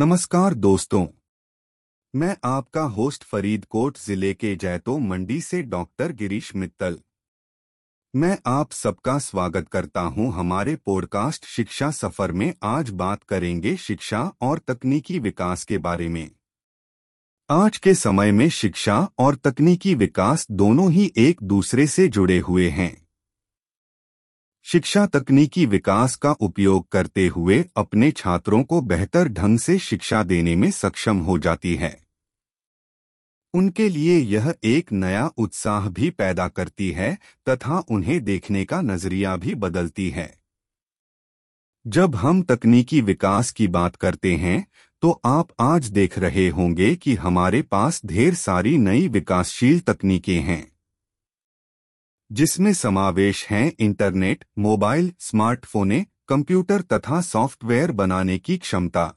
नमस्कार 0.00 0.54
दोस्तों। 0.54 1.06
मैं 2.14 2.36
आपका 2.44 2.82
होस्ट 2.82 3.24
फरीदकोट 3.24 3.98
ज़िले 3.98 4.34
के 4.34 4.56
जैतो 4.56 4.98
मंडी 4.98 5.40
से 5.40 5.62
डॉक्टर 5.62 6.12
गिरीश 6.12 6.56
मित्तल। 6.56 6.98
मैं 8.16 8.38
आप 8.46 8.72
सबका 8.72 9.18
स्वागत 9.18 9.68
करता 9.68 10.00
हूँ 10.00 10.32
हमारे 10.32 10.76
पॉडकास्ट 10.76 11.46
शिक्षा 11.46 11.90
सफ़र 11.90 12.32
में। 12.32 12.54
आज 12.62 12.90
बात 12.90 13.22
करेंगे 13.22 13.76
शिक्षा 13.76 14.32
और 14.40 14.58
तकनीकी 14.58 15.18
विकास 15.18 15.64
के 15.64 15.78
बारे 15.78 16.08
में। 16.08 16.30
आज 17.50 17.78
के 17.78 17.94
समय 17.94 18.32
में 18.32 18.48
शिक्षा 18.48 19.08
और 19.18 19.34
तकनीकी 19.34 19.94
विकास 19.94 20.46
दोनों 20.50 20.92
ही 20.92 21.12
एक 21.16 21.42
दूसरे 21.42 21.86
से 21.86 22.08
जुड़े 22.08 22.38
हुए 22.38 22.68
हैं। 22.68 23.06
शिक्षा 24.70 25.06
तकनीकी 25.06 25.64
विकास 25.66 26.14
का 26.16 26.30
उपयोग 26.32 26.86
करते 26.88 27.26
हुए 27.26 27.64
अपने 27.76 28.10
छात्रों 28.10 28.62
को 28.64 28.80
बेहतर 28.80 29.28
ढंग 29.28 29.58
से 29.58 29.78
शिक्षा 29.78 30.22
देने 30.22 30.54
में 30.56 30.70
सक्षम 30.70 31.18
हो 31.18 31.38
जाती 31.38 31.74
है। 31.74 32.06
उनके 33.54 33.88
लिए 33.88 34.18
यह 34.18 34.54
एक 34.64 34.92
नया 34.92 35.26
उत्साह 35.36 35.88
भी 35.88 36.10
पैदा 36.10 36.48
करती 36.48 36.90
है 36.90 37.18
तथा 37.48 37.78
उन्हें 37.90 38.22
देखने 38.24 38.64
का 38.64 38.80
नज़रिया 38.80 39.36
भी 39.36 39.54
बदलती 39.54 40.10
है। 40.10 40.38
जब 41.86 42.16
हम 42.16 42.42
तकनीकी 42.42 43.00
विकास 43.00 43.50
की 43.50 43.68
बात 43.68 43.96
करते 43.96 44.36
हैं 44.36 44.66
तो 45.02 45.20
आप 45.26 45.48
आज 45.60 45.90
देख 45.90 46.18
रहे 46.18 46.48
होंगे 46.48 46.94
कि 46.96 47.14
हमारे 47.14 47.62
पास 47.62 48.00
ढेर 48.06 48.34
सारी 48.34 48.78
नई 48.78 49.08
विकासशील 49.08 49.80
तकनीकें 49.80 50.40
हैं। 50.40 50.69
जिसमें 52.32 52.74
समावेश 52.74 53.46
हैं 53.46 53.72
इंटरनेट, 53.78 54.44
मोबाइल, 54.58 55.12
स्मार्टफोने, 55.18 56.06
कंप्यूटर 56.28 56.80
तथा 56.80 57.20
सॉफ्टवेयर 57.20 57.92
बनाने 57.92 58.38
की 58.38 58.56
क्षमता। 58.56 59.14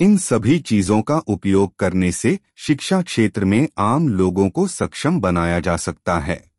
इन 0.00 0.16
सभी 0.16 0.58
चीज़ों 0.58 1.02
का 1.02 1.18
उपयोग 1.18 1.76
करने 1.76 2.12
से 2.12 2.38
शिक्षा 2.56 3.02
क्षेत्र 3.02 3.44
में 3.44 3.68
आम 3.78 4.08
लोगों 4.08 4.50
को 4.50 4.66
सक्षम 4.66 5.20
बनाया 5.20 5.60
जा 5.60 5.76
सकता 5.76 6.18
है। 6.18 6.50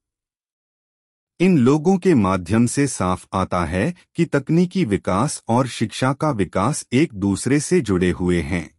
इन 1.39 1.57
लोगों 1.57 1.97
के 1.97 2.13
माध्यम 2.13 2.65
से 2.65 2.87
साफ़ 2.87 3.25
आता 3.33 3.65
है 3.65 3.95
कि 4.15 4.25
तकनीकी 4.25 4.85
विकास 4.85 5.43
और 5.47 5.67
शिक्षा 5.67 6.13
का 6.13 6.31
विकास 6.31 6.87
एक 6.93 7.13
दूसरे 7.13 7.59
से 7.59 7.81
जुड़े 7.81 8.11
हुए 8.11 8.41
हैं। 8.41 8.74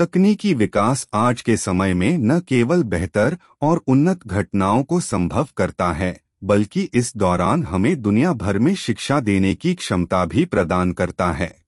तकनीकी 0.00 0.54
विकास 0.54 1.08
आज 1.14 1.42
के 1.42 1.56
समय 1.56 1.94
में 1.94 2.18
न 2.18 2.40
केवल 2.40 2.82
बेहतर 2.82 3.38
और 3.62 3.82
उन्नत 3.86 4.26
घटनाओं 4.26 4.82
को 4.82 5.00
संभव 5.00 5.48
करता 5.56 5.92
है, 5.92 6.20
बल्कि 6.44 6.90
इस 6.94 7.16
दौरान 7.16 7.64
हमें 7.64 8.02
दुनिया 8.02 8.32
भर 8.32 8.58
में 8.58 8.74
शिक्षा 8.74 9.20
देने 9.20 9.54
की 9.54 9.74
क्षमता 9.74 10.24
भी 10.24 10.44
प्रदान 10.44 10.92
करता 10.92 11.32
है। 11.32 11.64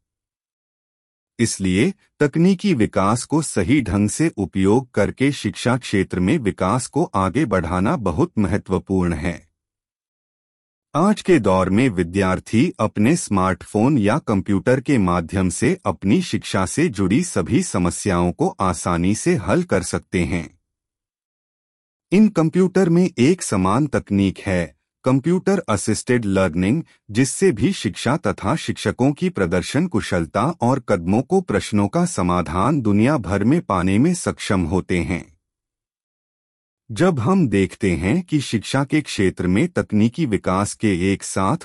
इसलिए 1.38 1.94
तकनीकी 2.20 2.74
विकास 2.74 3.24
को 3.24 3.42
सही 3.42 3.82
ढंग 3.82 4.08
से 4.08 4.32
उपयोग 4.36 4.90
करके 4.90 5.32
शिक्षा 5.32 5.76
क्षेत्र 5.76 6.20
में 6.20 6.38
विकास 6.38 6.86
को 6.86 7.04
आगे 7.04 7.44
बढ़ाना 7.44 7.96
बहुत 7.96 8.32
महत्वपूर्ण 8.38 9.12
है। 9.12 9.49
आज 10.94 11.22
के 11.22 11.38
दौर 11.38 11.70
में 11.70 11.88
विद्यार्थी 11.88 12.72
अपने 12.80 13.16
स्मार्टफ़ोन 13.16 13.98
या 13.98 14.18
कंप्यूटर 14.18 14.80
के 14.80 14.98
माध्यम 14.98 15.48
से 15.48 15.78
अपनी 15.86 16.22
शिक्षा 16.22 16.66
से 16.66 16.88
जुड़ी 16.88 17.22
सभी 17.22 17.62
समस्याओं 17.62 18.32
को 18.32 18.56
आसानी 18.60 19.14
से 19.14 19.34
हल 19.34 19.62
कर 19.62 19.82
सकते 19.82 20.24
हैं। 20.24 20.58
इन 22.12 22.28
कंप्यूटर 22.28 22.88
में 22.88 23.10
एक 23.18 23.42
समान 23.42 23.86
तकनीक 23.86 24.38
है, 24.38 24.76
कंप्यूटर 25.04 25.62
असिस्टेड 25.68 26.24
लर्निंग, 26.24 26.82
जिससे 27.10 27.52
भी 27.52 27.72
शिक्षा 27.72 28.16
तथा 28.16 28.56
शिक्षकों 28.56 29.12
की 29.12 29.28
प्रदर्शन 29.28 29.86
कुशलता 29.86 30.44
और 30.60 30.80
कदमों 30.80 31.22
को 31.22 31.40
प्रश्नों 31.40 31.88
का 31.88 32.04
समाधान 32.04 32.80
दुनिया 32.80 33.18
भर 33.18 33.44
में 33.44 33.60
पाने 33.60 33.98
में 33.98 34.14
सक्षम 34.14 34.62
होते 34.62 34.98
हैं। 34.98 35.29
जब 36.90 37.18
हम 37.20 37.46
देखते 37.48 37.90
हैं 37.90 38.22
कि 38.22 38.40
शिक्षा 38.40 38.84
के 38.84 39.00
क्षेत्र 39.00 39.46
में 39.46 39.68
तकनीकी 39.68 40.24
विकास 40.26 40.74
के 40.74 41.12
एक 41.12 41.22
साथ 41.22 41.56